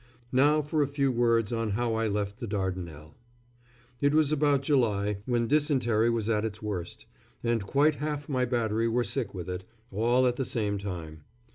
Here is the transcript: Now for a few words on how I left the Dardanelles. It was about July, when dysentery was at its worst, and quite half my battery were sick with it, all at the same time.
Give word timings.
Now 0.31 0.63
for 0.63 0.81
a 0.81 0.87
few 0.87 1.11
words 1.11 1.53
on 1.53 1.69
how 1.77 1.93
I 1.93 2.07
left 2.07 2.39
the 2.39 2.47
Dardanelles. 2.47 3.13
It 4.01 4.15
was 4.15 4.31
about 4.31 4.63
July, 4.63 5.19
when 5.27 5.45
dysentery 5.45 6.09
was 6.09 6.27
at 6.27 6.43
its 6.43 6.59
worst, 6.59 7.05
and 7.43 7.63
quite 7.67 7.93
half 7.97 8.27
my 8.27 8.45
battery 8.45 8.87
were 8.87 9.03
sick 9.03 9.35
with 9.35 9.47
it, 9.47 9.63
all 9.91 10.25
at 10.25 10.37
the 10.37 10.43
same 10.43 10.79
time. 10.79 11.21